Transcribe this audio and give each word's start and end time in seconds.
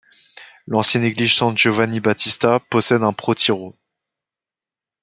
L'ancienne 0.65 1.03
église 1.03 1.31
San 1.33 1.55
Giovanni 1.55 1.99
Battista 1.99 2.59
possède 2.59 3.03
un 3.03 3.13
protiro. 3.13 3.75